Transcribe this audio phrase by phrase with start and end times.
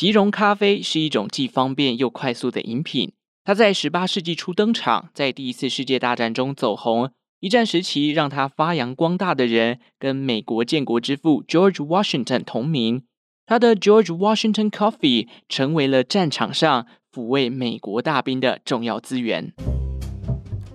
[0.00, 3.12] 即溶咖啡是一种既方便又快速的饮品。
[3.44, 7.10] 它在十八世纪初登场，在第一次世界大战中走红。
[7.40, 13.02] 一战时期，让它发扬光大的人跟美国建国之父 George Washington 同名。
[13.44, 19.52] 他的 George Washington Coffee 成为了战场上抚慰美国大兵的重要资源。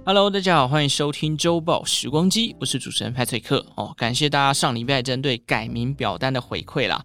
[0.05, 3.65] Hello，大家好，欢迎收听周报时光机，我是主持人派翠克。
[3.75, 7.03] 哦，感谢大家上礼拜针对改名表单的回馈啦。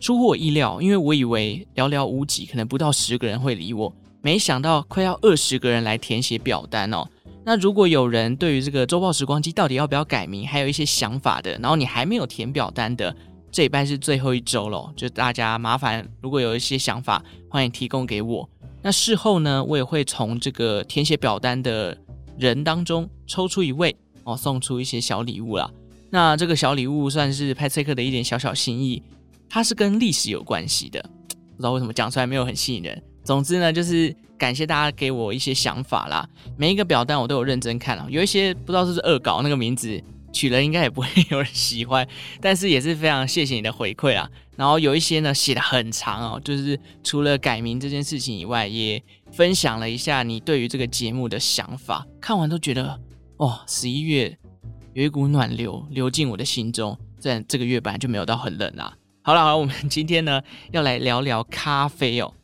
[0.00, 7.06] 出乎我意料，因为我以为寥寥无几，可能不到十个人会理我，没想到快要二十个人来填写表单哦。
[7.44, 13.14] 那如果有人对于这个周报时光机到底要不要改名，还有一些想法的，然后你还没有填表单的。
[13.52, 18.48] 这礼拜是最后一周了，就大家麻烦，如果有一些想法，欢迎提供给我。
[18.80, 21.96] 那事后呢，我也会从这个填写表单的
[22.38, 25.70] 人当中抽出一位哦，送出一些小礼物啦。
[26.10, 29.02] 那这个小礼物算是派翠克的一点小小心意，
[29.50, 33.02] 它是跟历史有关系的，不知道为什么讲出来没有很吸引人。
[33.24, 36.26] 总之呢，就是感谢大家给我一些想法啦。
[36.56, 40.02] 每一个表单我都有认真看了，有一些不知道是不是恶搞，那个名字。
[40.32, 42.06] 取了应该也不会有人喜欢，
[42.40, 44.30] 但是也是非常谢谢你的回馈啊。
[44.56, 52.06] 然后有一些呢写的很长哦，就是除了改名这件事情以外，也分享了一下你对于这个节目的想法。
[52.20, 52.96] 看完都觉得，
[53.38, 54.38] 哦，十一月
[54.92, 56.96] 有一股暖流流进我的心中。
[57.18, 58.96] 虽然这个月本来就没有到很冷啊。
[59.30, 60.42] 好了好了，我们今天呢
[60.72, 62.34] 要来聊聊咖啡哦。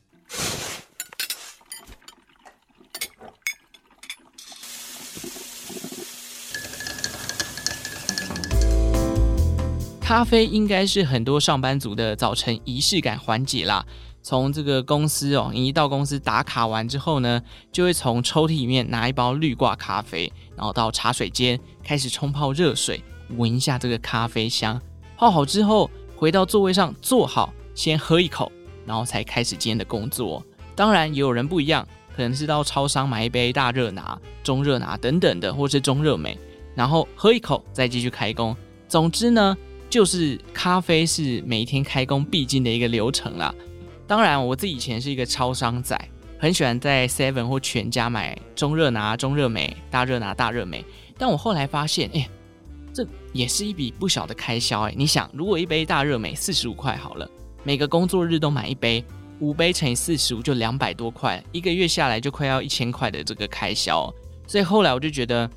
[10.00, 13.84] 咖啡应该是很多上班族的早晨仪式感环节啦。
[14.22, 17.42] 从这个公司哦，你一到公司打卡完之后呢，
[17.72, 24.80] 就会从抽屉里面拿一包绿挂咖啡，然后到茶水间开始冲泡热水，闻一下这个咖啡香。
[25.16, 28.50] 泡好之后，回到座位上坐好，先喝一口，
[28.84, 30.42] 然后才开始今天的工作。
[30.74, 36.36] 当然，也有人不一样，可能是到超商买一杯大热拿、中热拿等等的，或是中热美，
[36.74, 38.56] 然后喝一口再继续开工。
[38.88, 39.56] 总之呢。
[39.88, 43.54] 就是咖啡是每一天开工必经的一个流程啦。
[44.04, 45.96] 当然，我自己以前是一个超商仔，
[46.40, 50.84] 很喜欢在 Seven 或全家买中热拿、中热美、大热拿、大热美。
[51.16, 52.28] 但我后来发现，哎，
[52.96, 54.94] 这也是一笔不小的开销哎。
[54.96, 57.30] 你想，如果一杯大热美四十五块好了，
[57.62, 59.04] 每个工作日都买一杯，
[59.40, 64.10] 五杯乘以四十五就两百多块，一个月下来就快要一千块的这个开销。
[64.46, 65.48] 所以后来我就觉得。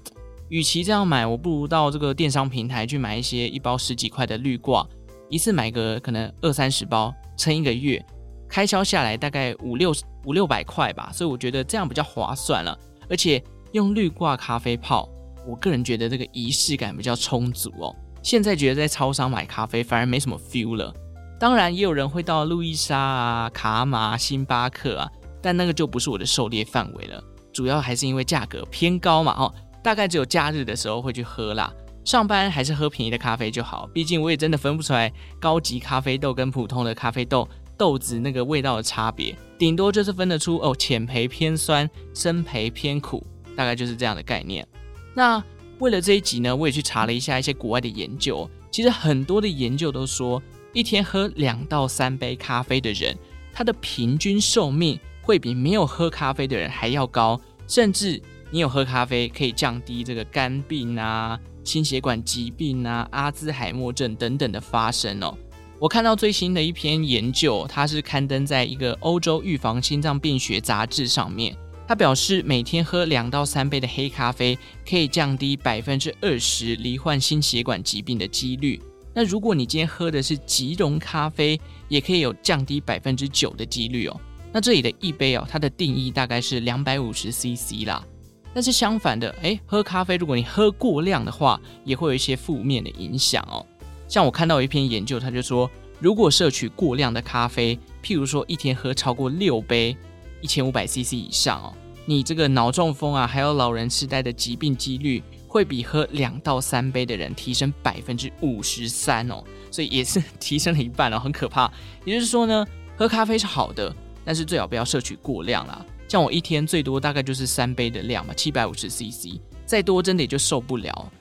[0.50, 4.84] 与其这样买，我不如到这个电商平台去买一些一包十几块的滤挂，
[5.30, 8.04] 一次买个可能二三十包，撑一个月，
[8.50, 9.94] 开销下来大概五六
[10.26, 11.12] 五六百块吧。
[11.14, 12.76] 所以我觉得这样比较划算了，
[13.08, 13.40] 而且
[13.74, 15.08] 用滤挂咖啡泡，
[15.48, 17.96] 我个人觉得这个仪式感比较充足哦。
[18.22, 20.94] 现在觉得在超商买咖啡反而没什么 feel 了。
[21.40, 25.10] 当然也有人会到路易莎啊、卡玛、星巴克啊，
[25.42, 27.24] 但那个就不是我的狩猎范围了，
[27.54, 29.54] 主要还是因为价格偏高嘛，哦。
[29.82, 31.74] 大概只有假日的时候会去喝啦，
[32.04, 33.90] 上班还是喝便宜的咖啡就好。
[33.94, 43.26] 毕竟我也真的分不出来高级咖啡豆跟普通的咖啡豆豆子那个味道的差别，顶多就是分得出哦，浅焙偏酸，深焙偏苦，
[43.56, 44.68] 大概就是这样的概念。
[45.14, 45.44] 那
[45.80, 50.42] 为了这一集呢，我也去查了一下一些国外的研究，其实很多的研究都说，
[50.74, 53.18] 一天喝两到三杯咖啡的人，
[53.54, 58.22] 他的平均寿命会比没有喝咖啡的人还要高，甚至。
[58.52, 65.38] 你有喝咖啡可以降低这个肝病啊、心血管疾病啊、阿兹海默症等等的发生哦。
[65.78, 71.56] 我看到最新的一篇研究，它是刊登在一个欧洲预防心脏病学杂志上面。
[71.90, 74.56] 他表示，每天喝两到三杯的黑咖啡
[74.88, 78.80] 可以降低百分之二十罹患心血管疾病的几率。
[79.12, 84.22] 那如果你今天喝的是即溶咖啡，也可以有降低百分之九的几率哦。
[84.54, 88.06] 那这里的一杯哦，它的定义大概是两百五十 CC 啦。
[88.54, 93.66] 但是相反的，诶，喝咖啡如果你喝过量的话，也会有一些负面的影响哦。
[94.08, 99.98] 像我看到一篇研究，他就说，如果摄取过量的咖啡，譬如说一天喝超过六杯，
[100.42, 101.74] 一千五百 CC 以上哦，
[102.06, 111.72] 你这个脑中风啊，还有老人痴呆的疾病几率会比喝两到三杯的人提升百分之五十三哦，所以也是提升了一半哦，很可怕。
[112.06, 112.66] 也就是说呢，
[112.98, 113.94] 喝咖啡是好的，
[114.24, 115.86] 但是最好不要摄取过量啦。
[116.08, 121.12] 像我一天最多大概就是三杯的量嘛，七百五十 CC，再多真的也就受不了。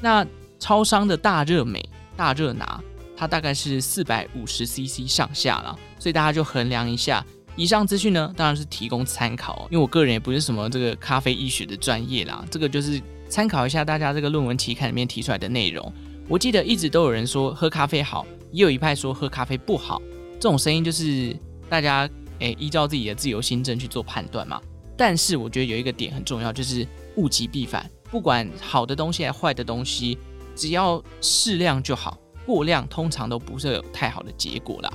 [0.00, 0.24] 那
[0.60, 1.84] 超商的大热美、
[2.16, 2.80] 大热拿，
[3.16, 7.24] 它大概是四百五十 CC 上下啦，所以大家就衡量一下。
[7.58, 15.92] 以上资讯呢，当然是提供参考，因为我个人也不是什么这个咖啡医学的专业啦，这个就是参考一下大家这个论文期刊里面提出来的内容。
[16.28, 20.00] 我记得一直都有人说喝咖啡好，也有一派说喝咖啡不好，
[20.34, 21.36] 这种声音就是
[21.68, 22.08] 大家
[22.38, 24.62] 诶依照自己的自由心证去做判断嘛。
[24.96, 30.16] 但是我觉得有一个点很重要，就是物极必反，不管好的东西还是坏的东西，
[30.54, 32.16] 只要适量就好，
[32.46, 34.92] 过量通常都不是有太好的结果啦。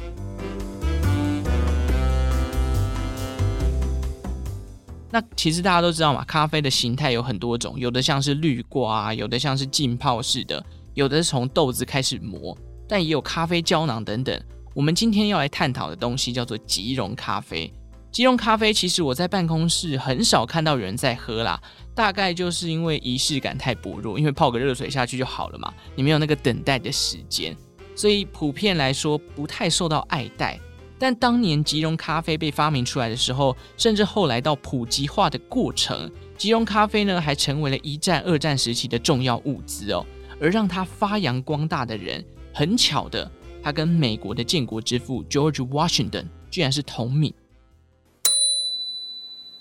[5.13, 10.65] 那其实大家都知道嘛，咖啡的形态有很多种，有的像是滤挂啊，有的像是浸泡式的，
[10.95, 12.57] 有的是从豆子开始磨，
[12.89, 14.43] 但也有咖啡胶囊等等。
[14.73, 17.71] 我们今天要来探讨的东西叫做即溶咖啡。
[18.11, 21.61] 即溶咖啡其实我在办公室很少看到有人在喝啦，
[21.93, 27.55] 大概就是因为仪式感太薄弱，因为泡个热水下去就好了嘛，你没有那个等待的时间，
[27.95, 30.59] 所以普遍来说不太受到爱戴。
[31.03, 40.05] 但当年即溶咖啡被发明出来的时候，甚至后来到普及化的过程，即溶咖啡呢还成为了一战、二战时期的重要物资哦。
[40.39, 42.23] 而让它发扬光大的人，
[42.53, 43.29] 很巧的，
[43.61, 47.33] 他跟美国的建国之父 George Washington 居然是同名。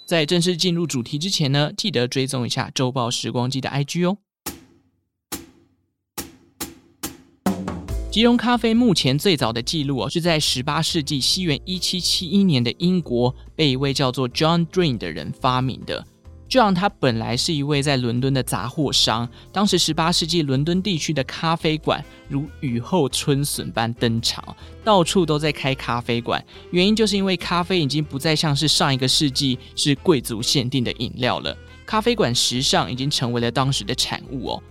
[0.06, 4.18] 在正式进入主题之前呢，记得追踪一下周报时光机的 IG 哦。
[8.12, 16.06] 吉隆咖啡目前最早的记录哦，是在十八世纪西元一七七一年的英国，被一位叫做 John Dryden 的人发明的。
[16.46, 24.54] John 他本来是一位在伦敦的杂货商，当时十八世纪伦敦地区的咖啡馆如雨后春笋般登场，
[24.84, 26.44] 到处都在开咖啡馆。
[26.70, 31.56] 原因就是因为咖啡已经不再像是上一个世纪是贵族限定的饮料了，
[31.86, 34.62] 咖啡馆时尚已经成为了当时的产物哦。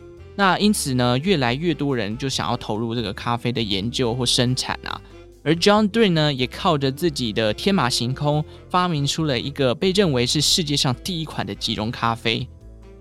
[0.42, 5.00] 那因此呢，越来越多人就想要投入这个咖啡的研究或生产啊。
[5.44, 12.48] 而 John Dren 呢，也靠着自己的天马行空，发明出了一个被认为是世界上第一款的即溶咖啡。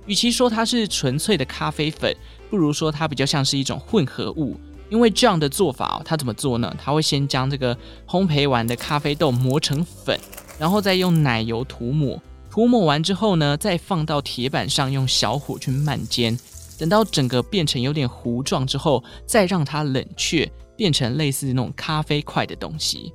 [0.05, 2.15] 与其说它是纯粹的咖啡粉，
[2.51, 4.61] 不如说它比较像是一种混合物。
[4.91, 6.77] 因为这样的做法哦，它怎么做呢？
[6.79, 7.75] 它会先将这个
[8.07, 10.21] 烘焙完的咖啡豆磨成粉，
[10.59, 12.21] 然后再用奶油涂抹，
[12.51, 16.39] 涂抹完之后呢，再放到铁板上用小火去慢煎。
[16.81, 23.13] 等到整个变成有点糊状之后，再让它冷却，变成类似那种咖啡块的东西。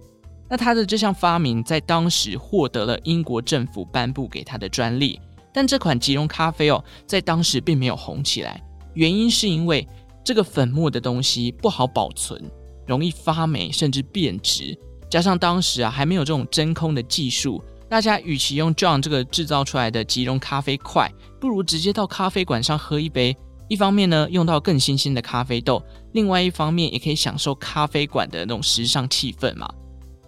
[0.48, 5.20] 那他的这项发明在当时获得了英国政府颁布给他的专利，
[5.52, 8.62] 但这款即溶咖啡哦，在当时并没有红起来。
[8.94, 9.88] 原因是因为
[10.24, 12.40] 这个粉末的东西不好保存，
[12.86, 14.78] 容易发霉甚至变质，
[15.10, 23.36] 加上当时啊还没有这种真空的技术，大家与其用 John 这个制造出来的即溶咖啡块，不如直接到咖啡馆上喝一杯。
[23.68, 25.82] 一方面呢，用到更新鲜的咖啡豆；
[26.14, 29.68] 另外一方面，也可以享受咖啡馆的那种时尚气氛嘛。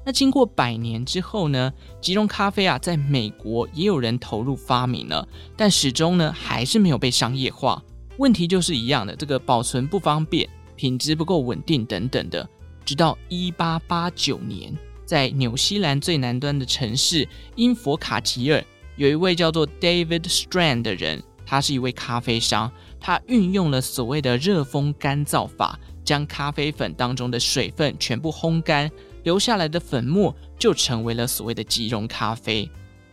[0.05, 7.83] 那经过百年之后呢，即溶咖啡啊，在美国也有人投入发明了，但始终呢，还是没有被商业化。
[8.17, 12.47] 问题就是一样的，这个保存不方便，品质不够稳定等等的。
[12.85, 14.73] 直到一八八九年，
[15.05, 18.63] 在纽西兰最南端的城市因佛卡吉尔，
[18.95, 22.71] 有一位叫做 David Strand 的人，他是一位咖啡商。
[22.99, 28.89] 他运用了所谓的热风干燥法，将咖啡粉当中的水分全部烘干，
[29.23, 32.69] 留下来的粉末就成为了所谓的即溶咖啡。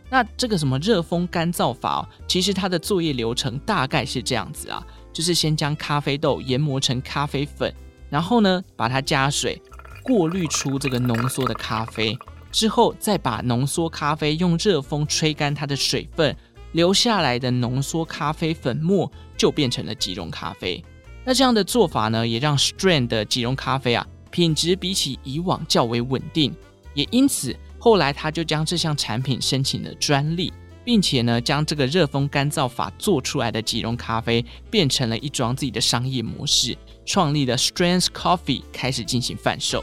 [0.09, 7.73] 那这个什么热风干燥法，其实它的作业流程大概是这样子啊，就是先将咖啡豆研磨成咖啡粉，
[8.09, 9.61] 然后呢把它加水
[10.03, 12.17] 过滤出这个浓缩的咖啡，
[12.51, 16.35] 之后再把浓缩咖啡用热风吹干它的水分。
[16.75, 20.83] 留下来的浓缩咖啡粉末就变成了即溶咖啡。
[21.23, 26.53] 那这样的做法呢，也让 Strand 的即溶咖啡啊品质比起以往较为稳定。
[26.93, 30.51] 也因此，后来他就将这项产品申请了专利，
[30.83, 39.81] 并且呢，将这个热风干燥法做出来的即溶咖啡变成了一桩自己的商业模式，创立了 Strand's Coffee，开始进行贩售。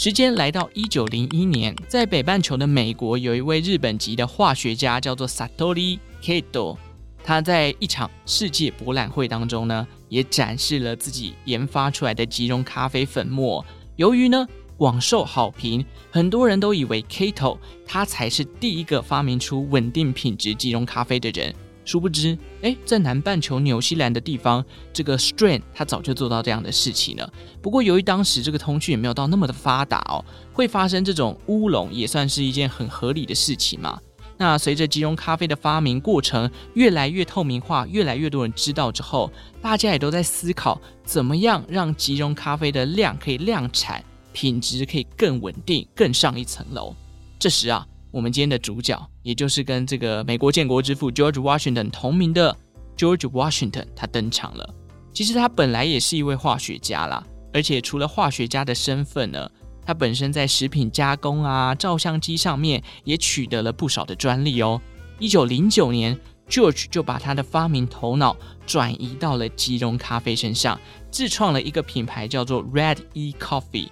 [0.00, 6.78] 时间来到一九零一年，在北半球的美国，有一位日本籍的化学家，叫做 Satori Kato。
[7.22, 13.62] 他在一场世界博览会当中呢，也展示了自己研发出来的即溶咖啡粉末。
[13.96, 14.46] 由于呢，
[14.78, 21.54] 广受好评，很多人都以为 Cato 他才是第一个发明出稳定品质即溶咖啡的人。
[21.90, 27.32] 殊不知，哎，在南半球纽西兰的地方，这个 Strain 他早就做到这样的事情了。
[27.60, 33.98] 不过，由于当时这个通讯也没有到那么的发达哦，会发生这种乌龙也算是一件很合理的事情嘛。
[34.38, 39.28] 那随着即溶咖啡的发明过程越来越透明化，越来越多人知道之后，
[39.60, 44.00] 大家也都在思考怎么样让即溶咖啡的量可以量产，
[44.32, 46.94] 品质可以更稳定，更上一层楼。
[47.36, 47.84] 这时啊。
[48.10, 52.56] 我们今天的主角，也就是跟这个美国建国之父 George Washington 同名的
[52.96, 54.74] George Washington，他登场了。
[55.12, 59.50] 其实他本来也是一位化学家啦，而且除了化学家的身份呢，
[59.84, 64.80] 他本身在食品加工啊、照相机上面也取得了不少的专利哦。
[65.18, 68.36] 一九零九年，George 就把他的发明头脑
[68.66, 73.88] 转移到了即溶咖啡身上，自创了一个品牌叫做 Red E Coffee。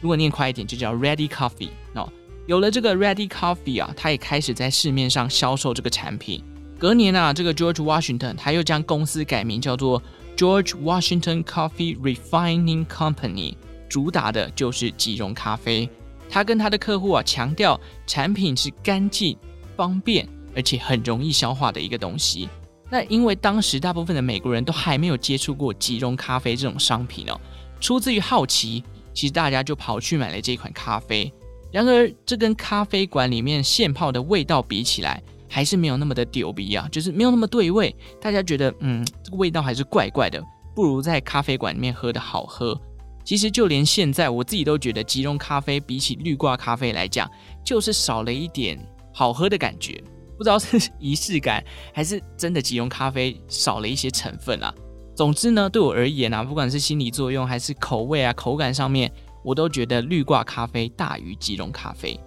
[0.00, 2.12] 如果念快一点，就叫 Ready Coffee 哦。
[2.46, 6.42] 有了这个 Ready Coffee 啊，他也开始在市面上销售这个产品。
[6.78, 10.02] 隔年啊，这个 George Washington 他又将公司改名叫做
[10.36, 13.54] George Washington Coffee Refining Company，
[13.88, 15.88] 主打的就是即溶咖啡。
[16.28, 19.36] 他跟他的客户啊强调，产品是干净、
[19.76, 22.48] 方便，而且很容易消化的一个东西。
[22.90, 27.40] 那因为当时大部分的美国人都还没有接触过即溶咖啡这种商品哦，
[27.80, 28.82] 出自于好奇，
[29.14, 31.32] 其实大家就跑去买了这款咖啡。
[31.72, 37.94] 然而，这跟咖啡馆里面现泡的味道比起来，还是没有那么的丢鼻啊，就是没有那么对味。
[38.20, 40.42] 大家觉得，嗯，这个味道还是怪怪的，
[40.74, 42.78] 不如在咖啡馆里面喝的好喝。
[43.24, 47.30] 其实，就连现在我自己都觉得，即溶咖啡比起绿挂咖啡来讲，
[47.64, 48.78] 就是少了一点
[49.14, 50.02] 好喝的感觉。
[50.36, 51.64] 不知道是仪式感，
[51.94, 54.74] 还是真的即溶咖啡少了一些成分啊。
[55.14, 59.10] 总之呢，对我而言啊，不管是心理作用，还是口味啊、口感上面。
[59.42, 62.18] 我都觉得绿挂咖啡大于即溶咖啡。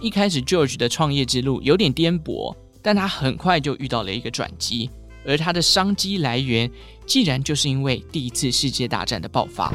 [0.00, 4.88] 一开始，George 的创业之路有点颠簸，但他很快就遇到了一个转机，
[5.26, 6.70] 而他的商机来源，
[7.04, 9.72] 竟然就是因为第一次世界大战的爆发。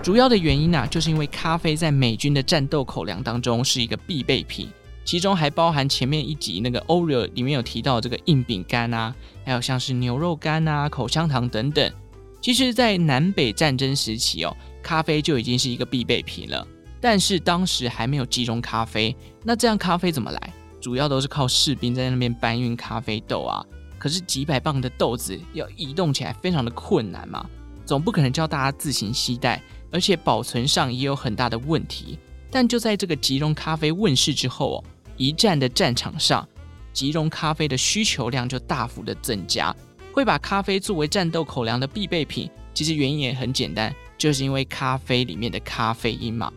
[0.00, 4.68] 主要的原因呢、就是因为咖啡在美军的战斗口粮当中是一个必备品。
[5.04, 11.92] 其中还包含前面一集那个 Oreo 里面有提到这个硬饼干啊，还有像是牛肉干啊、口香糖等等。
[12.40, 16.66] 其实，在南北战争时期哦，咖啡就已经是一个必备品了。
[17.00, 20.54] 但是当时还没有集中咖啡，那这样咖啡怎么来？
[20.80, 23.64] 主要都是靠士兵在那边搬运咖啡豆啊。
[23.98, 27.48] 可是几百磅的豆子要移动起来非常的困难嘛，
[27.86, 32.18] 总不可能叫大家自行携带，而且保存上也有很大的问题。
[32.50, 34.84] 但就在这个集中咖啡问世之后哦，
[35.22, 36.48] 一战的战场上，
[36.92, 39.72] 即溶咖啡的需求量就大幅的增加。
[40.12, 46.52] 会把咖啡作为战斗口粮的必备品，其实原因也很简单，就是因为咖啡里面的咖啡因嘛。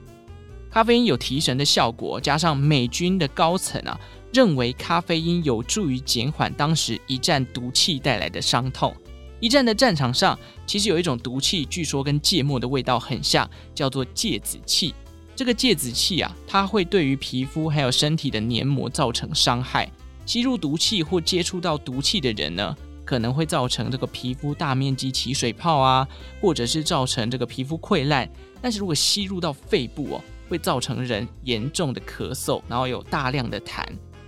[0.72, 3.98] 咖啡因有提神的效果，加上美军的高层啊
[4.34, 8.94] 认为咖啡因有助于减缓当时一战毒气带来的伤痛。
[9.40, 14.96] 一战的战场上，其实有一种毒气，据说跟芥末的味道很像，叫做芥子气。
[15.36, 19.92] 这个芥子气啊，它会对于皮肤还有身体的黏膜造成伤害。
[20.26, 26.08] 吸入毒气或接触到毒气的人呢，可能会造成这个皮肤大面积起水泡啊，
[26.40, 28.28] 或者是造成这个皮肤溃烂。
[28.62, 33.84] 但是如果吸入到肺部哦，会造成人严重的咳嗽，然后有大量的痰，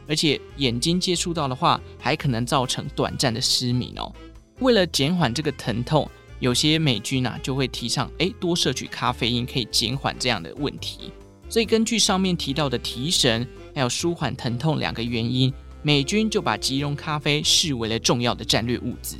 [0.07, 4.13] 而且眼睛接触到的话，还可能造成短暂的失明哦。
[4.59, 6.07] 为了减缓这个疼痛。
[6.39, 11.12] 有些美军啊就会提倡，诶，多摄取咖啡因可以减缓这样的问题。
[11.50, 15.51] 所以根据上面提到的提神还有舒缓疼痛两个原因，
[15.82, 19.17] 美军就把即溶咖啡视为了重要的战略物资。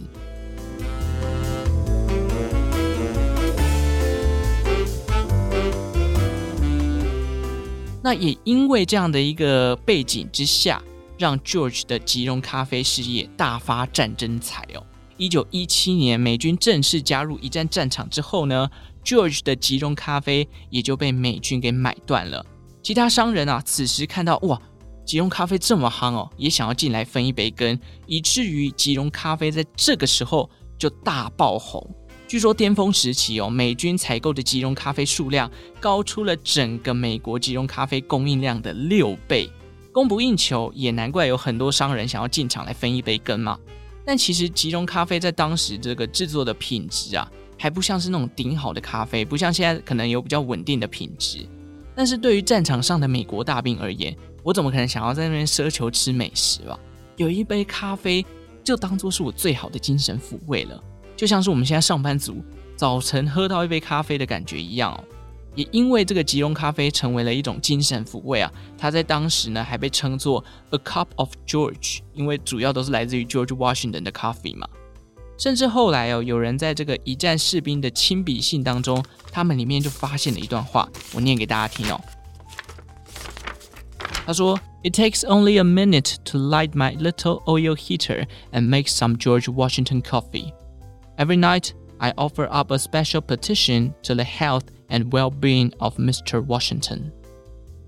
[8.04, 10.82] 那也因为这样的一个背景之下，
[11.18, 14.84] 让 George 的即溶咖啡事业大发战争财哦。
[15.18, 18.70] 一九一七年，美军正式加入一战战场之后呢
[19.04, 22.46] ，George 的集中咖啡也就被美军给买断了。
[22.84, 24.62] 其他商人啊，此时看到哇，
[25.06, 31.86] 集中咖啡这么夯哦，也想要进来分一杯羹，以至于集中咖啡在这个时候就大爆红。
[32.28, 39.50] 据说巅峰时期哦，美军采购的集中咖啡数量高出了整个美国集中咖啡供应量的六倍，
[39.92, 43.58] 供不应求，也难怪有很多商人想要进场来分一杯羹嘛。
[44.08, 51.46] 但其实即溶咖啡在当时这个制作的品质啊，还不像是那种顶好的咖啡，不像现在可能有比较稳定的品质。
[51.94, 56.80] 但是对于战场上的美国大兵而言，我怎么可能想要在那边奢求吃美食吧？
[57.18, 58.26] 有一杯咖啡
[58.64, 60.82] 就当做是我最好的精神抚慰了。
[61.18, 62.42] 就像是我们现在上班族
[62.78, 65.04] 早晨喝到一杯咖啡的感觉一样哦。
[65.58, 74.70] 也因为这个即溶咖啡成为了一种精神抚慰啊，它在当时呢还被称作 A Cup of George，因为主要都是来自于 George Washington 的咖啡嘛。
[75.40, 82.00] 甚至后来哦，有人在这个一战士兵的亲笔信当中，他们里面就发现了一段话，我念给大家听哦。
[84.26, 90.02] 他说：“It takes only a minute to light my little oil heater and make some George Washington
[90.02, 90.52] coffee.
[91.18, 96.42] Every night, I offer up a special petition to the health.” And well-being of Mr.
[96.46, 97.12] Washington，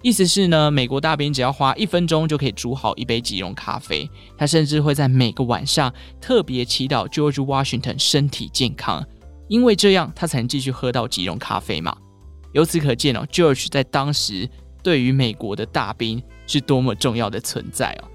[0.01, 4.09] 意思是呢，美国大兵只要花一分钟就可以煮好一杯即溶咖啡。
[4.37, 9.01] 他甚至会在每个晚上特别祈祷 George Washington 身体健康，
[9.47, 11.95] 因为这样他才能继续喝到即溶咖啡嘛。
[12.51, 14.49] 由此可见哦，George 在当时
[14.83, 18.08] 对于美国的大兵是多么重要的存在哦。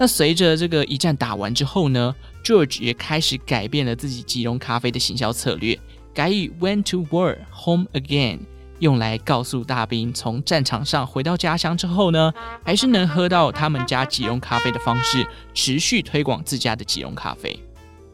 [0.00, 5.78] 那随着这个一战打完之后呢，George 也开始改变了自己即溶咖啡的行销策略，
[6.14, 8.38] 改以 "Went to war, home again"，
[8.78, 12.32] 用来告诉大兵从战场上回到家乡之后呢，
[12.64, 17.54] 还是能喝到他们家即溶咖啡的方式，持续推广自家的即溶咖啡。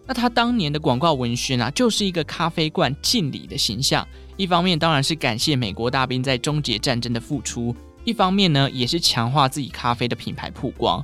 [0.08, 4.04] 那他当年的广告文宣啊，就是一个咖啡罐敬礼的形象，
[4.36, 11.00] 一方面当然是感谢美国大兵在终结战争的付出，一方面呢，也是强化自己咖啡的品牌曝光。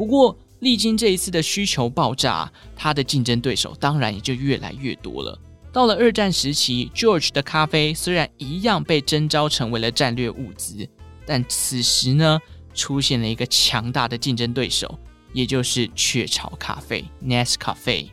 [0.00, 5.38] 不过，历经这一次的需求爆炸，它的竞争对手当然也就越来越多了。
[5.70, 10.88] 到了二战时期，George 的咖啡虽然一样被征召成为了战略物资，
[11.26, 12.40] 但此时呢，
[12.72, 14.98] 出现了一个强大的竞争对手，
[15.34, 18.08] 也就是雀巢咖啡 （Nescafé）。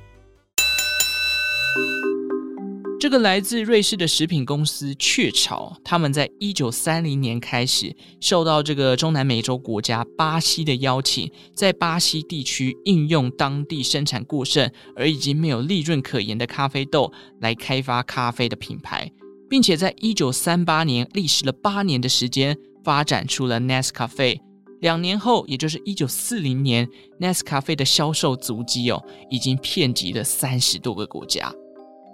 [2.99, 19.11] 这个来自瑞士的食品公司雀巢，他们在一九三零年开始受到这个中南美洲国家巴西的邀请，在巴西地区应用当地生产过剩而已经没有利润可言的咖啡豆来开发咖啡的品牌，
[19.47, 24.39] 并且在一九三八年历时了八年的时间发展出了 Nescafe。
[24.81, 26.87] 两年后，也就是一九四零年
[27.19, 31.53] ，Nescafe 的销售足迹哦，已经遍及了三十多个国家。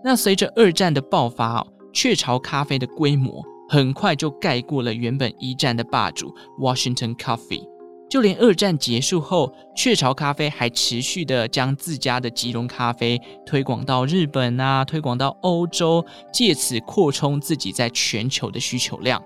[0.03, 7.63] 那随着二战的爆发哦，雀巢咖啡的规模很快就盖过了原本一战的霸主 Washington Coffee。
[8.09, 19.23] 就连二战结束后，雀巢咖啡还持续的将自家的即溶咖啡推广到日本啊，推广到欧洲，借此扩充自己在全球的需求量。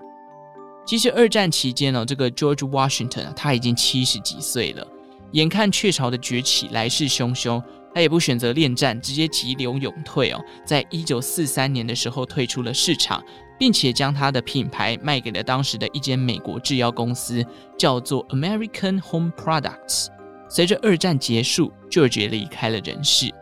[0.86, 4.86] 其实二战期间呢，这个 George Washington 他已经七十几岁了，
[5.32, 7.62] 眼看雀巢的崛起来势汹汹。
[7.94, 13.22] 他也不选择恋战，直接急流勇退哦，在一九四三年的时候退出了市场，
[13.58, 17.44] 并且将他的品牌卖给了当时的一间美国制药公司，
[17.76, 20.08] 叫做 American Home Products。
[20.48, 23.32] 随着二战结束，George 离开了人世。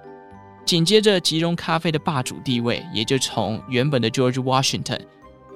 [0.65, 5.01] 紧接着，吉隆咖啡的霸主地位也就从原本的 George Washington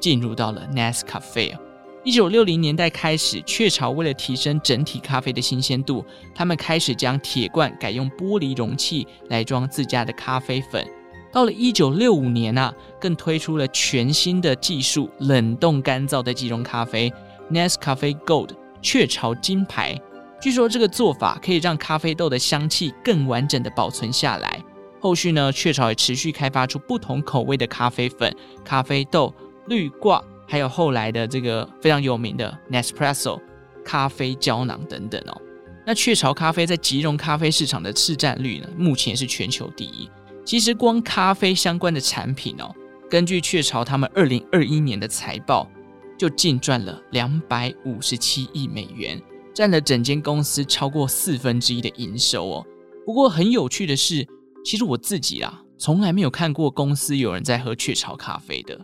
[0.01, 1.57] 进入到了 Nescafe。
[2.03, 6.03] 一九六零年代开始，雀巢为了提升整体咖啡的新鲜度，
[6.35, 10.83] 他们开始将铁罐改用玻璃容器来装自家的咖啡粉。
[11.31, 17.13] 到了一九六五年啊，更推出了全新的技术——冷冻干燥的即溶咖啡
[17.53, 18.49] Nescafe Gold
[18.81, 20.01] 雀巢金牌。
[20.41, 24.59] 据说这个做法可以让咖啡豆的香气更完整的保存下来。
[24.99, 28.35] 后续呢，雀巢也持续开发出不同口味的咖啡粉、
[28.65, 29.35] 咖啡豆、
[29.69, 30.25] 滤挂。
[30.51, 33.41] 还有后来的这个非常有名的 Nespresso
[33.85, 35.41] 咖啡胶囊等等哦。
[35.87, 40.11] 那雀巢咖啡在即溶咖啡市场的市占率呢，目前是全球第一。
[40.45, 42.75] 其实光咖啡相关的产品哦，
[43.09, 45.71] 根据雀巢他们二零二一年的财报，
[46.19, 49.23] 就净赚了两百五十七亿美元，
[49.55, 52.67] 占了整间公司超过四分之一的营收哦。
[53.07, 54.27] 不过很有趣的是，
[54.65, 58.77] 其实我自己啊，从来没有看过公司有人在喝雀巢咖啡的，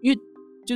[0.00, 0.18] 因为
[0.64, 0.74] 就。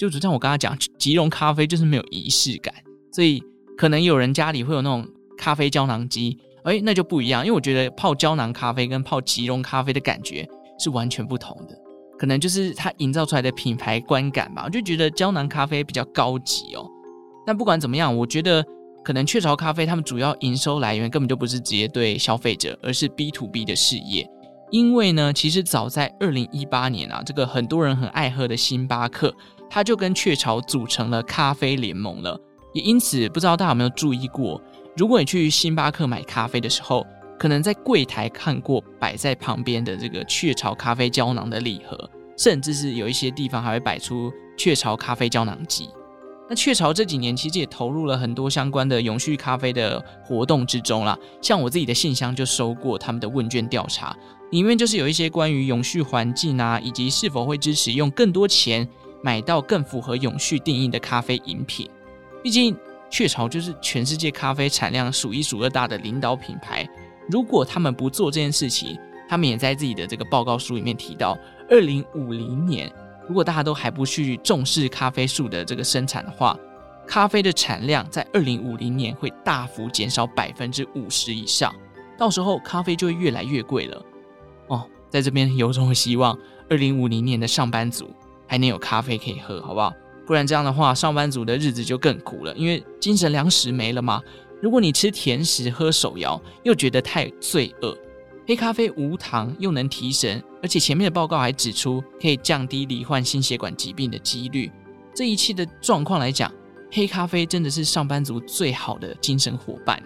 [0.00, 2.72] 就就像我刚刚讲，即溶咖啡就是没有仪式感，
[3.12, 3.42] 所以
[3.76, 7.44] 可能有人家里会有那种咖啡胶囊机，哎，那就不一样。
[7.44, 11.78] 因为我觉得泡胶囊咖啡跟泡即溶咖啡的感觉是完全不同的，
[12.18, 14.62] 可能就是它营造出来的品牌观感吧。
[14.64, 16.90] 我就觉得胶囊咖啡比较高级哦。
[17.46, 18.64] 但不管怎么样，我觉得
[19.04, 24.26] 可能雀巢咖啡他们主要营收来源根本就不是直接对消费者，而是 B to B 的事业。
[24.70, 29.34] 因为呢，其实早在二零一八年啊，这个很多人很爱喝的星巴克。
[29.72, 32.36] 它就跟雀巢组成了咖啡联盟了，
[32.74, 34.60] 也因此不知道大家有没有注意过，
[34.96, 37.06] 如果你去星巴克买咖啡的时候，
[37.38, 45.88] 可能在柜台看过摆在旁边的这个雀巢咖啡胶囊的礼盒，甚至是有一些地方还会摆出雀巢咖啡胶囊机。
[46.48, 54.16] 那雀巢这几年其实也投入了很多相关的永续咖啡的活动之中啦，像我自己的信箱就收过他们的问卷调查，
[54.50, 58.86] 里面就是有一些关于永续环境啊，以及是否会支持用更多钱
[59.22, 61.88] 买到更符合永续定义的咖啡饮品。
[62.42, 62.76] 毕竟
[63.10, 66.88] 雀巢就是全世界咖啡产量数一数二大的领导品牌，
[67.28, 72.90] 如果他们不做这件事情，他们也在自己的这个报告书里面提到，二零五零年。
[73.28, 76.58] 如果大家都还不去重视咖啡树的这个生产的话，
[77.06, 81.72] 咖啡的产量在二零五零年会大幅减少百分之五十以上，
[82.18, 84.02] 到时候咖啡就会越来越贵了。
[85.10, 88.08] 在这边由衷的希望二零五零年的上班族
[88.46, 89.92] 还能有咖啡可以喝，好不好？
[90.26, 94.22] 不然这样的话，上班族的日子就更苦了，因为精神粮食没了嘛。
[94.62, 97.96] 如果你吃甜食、喝手摇，又觉得太罪恶。
[98.46, 104.70] 黑咖啡无糖又能提神，而且前面的报告还指出可以降低罹患心血管疾病的几率。
[105.14, 106.52] 这一切的状况来讲，
[106.92, 110.02] 黑咖啡真的是上班族最好的精神伙伴。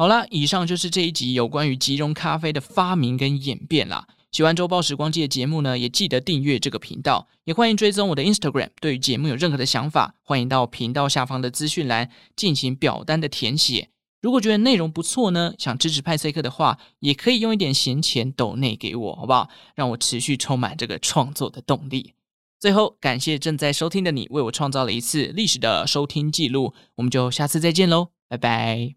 [0.00, 4.06] 好啦，以上就是这一集有关于即溶咖啡的发明跟演变啦。
[4.30, 8.70] 喜欢周报时光机的节目呢，也记得订阅这个频道，也欢迎追踪我的 Instagram。
[8.80, 13.88] 对于节目有任何的想法，欢迎到频道下方的资讯栏进行表单的填写。
[14.22, 19.48] 如果觉得内容不错呢，想支持派翠克的话，也可以用一点闲钱抖内给我，好不好？
[19.74, 22.14] 让我持续充满这个创作的动力。
[22.60, 26.72] 最后，感谢正在收听的你，为我创造了一次历史的收听记录。
[26.94, 28.92] 我们就下次再见喽，拜拜。